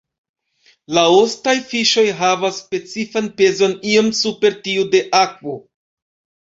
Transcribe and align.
La 0.97 1.03
ostaj 1.17 1.53
fiŝoj 1.73 2.05
havas 2.23 2.57
specifan 2.65 3.31
pezon 3.43 3.79
iom 3.95 4.13
super 4.25 4.61
tiu 4.67 4.93
de 4.97 5.09
akvo. 5.25 5.61